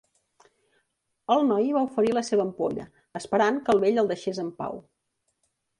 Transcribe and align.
El 1.35 1.45
noi 1.51 1.69
va 1.77 1.83
oferir 1.89 2.15
la 2.19 2.25
seva 2.31 2.45
ampolla, 2.49 2.89
esperant 3.23 3.61
que 3.69 3.77
el 3.79 3.87
vell 3.87 4.05
el 4.05 4.13
deixés 4.15 4.45
en 4.47 4.55
pau. 4.63 4.83